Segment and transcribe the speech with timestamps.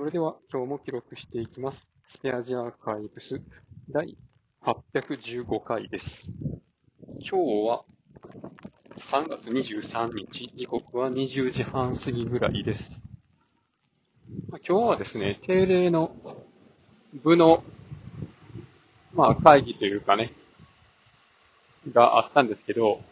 [0.00, 1.86] それでは今日も記録していきます。
[2.08, 3.42] スペアジアーカイブス
[3.90, 4.16] 第
[4.64, 6.30] 815回です。
[7.18, 7.36] 今日
[7.68, 7.84] は
[8.96, 13.02] 3月23日、時刻は20時半過ぎぐらいです。
[14.48, 16.16] まあ今日はですね、定例の
[17.22, 17.62] 部の、
[19.12, 20.32] まあ会議というかね、
[21.92, 23.02] があったんですけど、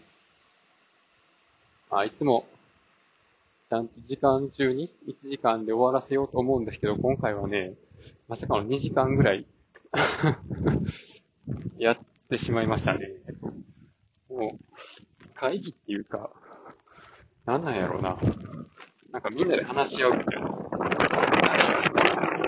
[1.91, 2.47] まあいつも
[3.69, 7.75] ちゃんと時間中に1時間で終わらせようと思うんですけど、今回はね、
[8.27, 9.47] まさかの2時間ぐらい
[11.79, 11.99] やっ
[12.31, 13.11] てしまいましたね。
[14.31, 16.31] もう、会議っていうか、
[17.45, 18.19] なんなんやろうな。
[19.11, 20.49] なんかみんなで話し合うみたいな。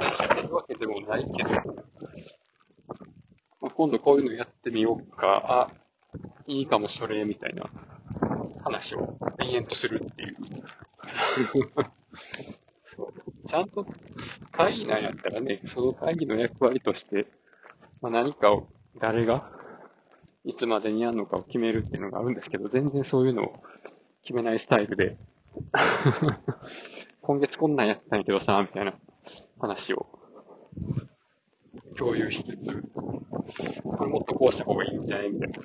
[0.00, 1.50] 何してるわけでもないけど、
[3.60, 5.74] まあ、今度こういうのやってみようか、あ、
[6.46, 7.64] いいかもしれみたいな
[8.62, 10.36] 話を延々とするっていう。
[13.46, 13.86] ちゃんと
[14.52, 17.26] 会議なんやったらね、その会議の役割として、
[18.00, 18.68] まあ、何かを
[19.00, 19.50] 誰が
[20.44, 23.62] いつまでにやるのかを決めるっていうのがあるんですけど、全然そういうのを
[24.22, 25.16] 決めないスタイルで、
[27.22, 28.94] 今月こんなんやったんやけどさ、みたいな
[29.58, 30.06] 話を
[31.96, 32.82] 共有しつつ、
[33.84, 35.58] これもっとこうした方がいいんじゃないみたいな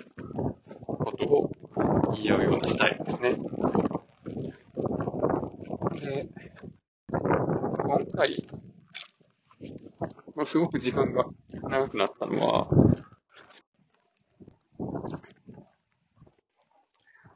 [0.77, 1.51] ことを
[2.15, 3.35] 言い合うようなスタイルですね。
[6.01, 6.29] で、
[8.15, 8.47] 今回、
[10.37, 11.25] もうすごく時間が
[11.63, 12.69] 長くなったのは、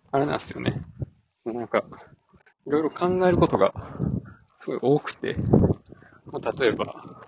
[0.10, 0.82] あれなんですよね。
[1.44, 1.84] もうなんか、
[2.66, 3.74] いろいろ考えることが
[4.62, 5.36] すごい多くて、
[6.28, 7.26] まあ、例えば、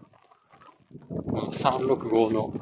[1.09, 2.53] この365の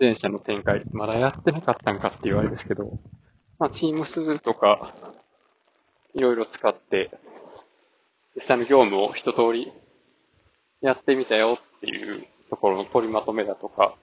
[0.00, 2.98] 前者の展開、まだやってなかったんかって言われですけど、
[3.60, 4.96] まあ、Teams とか、
[6.14, 7.16] いろいろ使って、
[8.34, 9.72] 実際の業務を一通り
[10.82, 13.94] やってみたよっていうところの取りまとめだとか、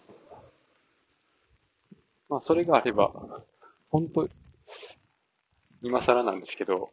[2.29, 3.11] まあ、それがあれば、
[3.89, 4.29] 本当
[5.81, 6.89] 今更なんですけど、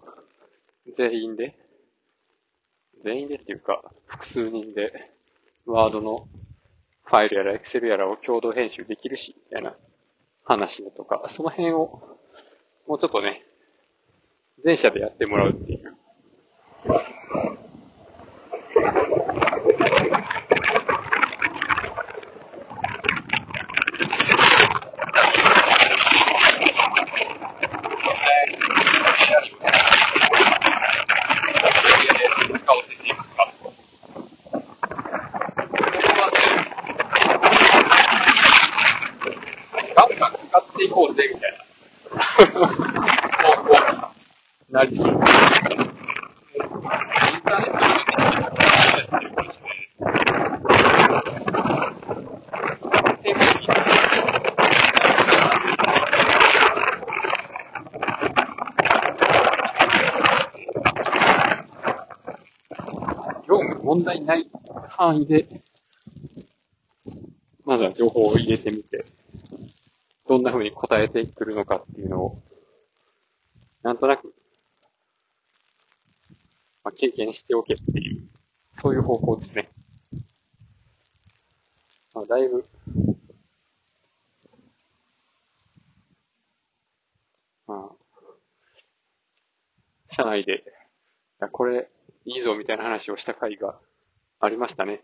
[0.97, 1.57] 全員で、
[3.05, 5.13] 全員でっていうか、複数人で、
[5.67, 6.27] ワードの
[7.05, 9.77] ファイルやらエクセルやらを共同編集できるし、みたいな
[10.45, 12.19] 話だとか、その辺を、
[12.89, 13.45] もうちょっとね、
[14.65, 15.97] 全社でやってもらうっていう。
[32.55, 33.53] 使わせていくか。
[39.95, 41.59] ガンガン使っていこうぜ、みたいな。
[42.37, 43.71] 方向
[44.69, 45.13] になりそう。
[45.13, 47.87] インターネット
[63.83, 64.51] 問題ない
[64.89, 65.47] 範囲で、
[67.65, 69.07] まずは情報を入れてみて、
[70.29, 72.43] どんな風に答えてくるのかっていうのを、
[73.83, 74.35] なんとなく、
[76.83, 78.29] まあ、経験しておけっていう、
[78.81, 79.69] そういう方向ですね。
[82.15, 82.65] まあ、だいぶ、
[87.67, 87.97] まあ、
[90.11, 90.63] 社内で、い
[91.41, 91.89] やこれ
[92.25, 93.79] いいぞみたいな話をした回が
[94.41, 95.03] ありましたね。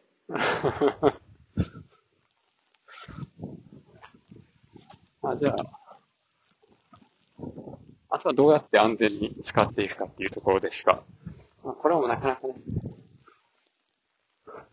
[5.24, 5.98] あじゃあ、
[8.10, 11.02] あとはどうやって安全に使っていくかっていうところでしか、
[11.64, 12.54] まあ、これもなかなかね、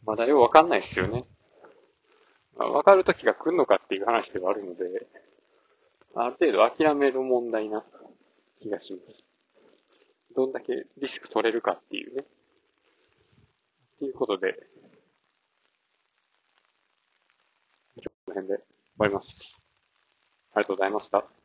[0.05, 1.25] まだようわかんないですよね。
[2.57, 5.07] まあ、わかる時が来るのかっていう話ではあるので、
[6.15, 7.83] ある程度諦める問題な
[8.59, 9.23] 気がします。
[10.35, 12.23] どんだけリスク取れるかっていうね。
[13.99, 14.67] ということで、
[17.95, 18.63] 今日この辺で終
[18.97, 19.58] わります。
[20.59, 21.38] ありがとうございました。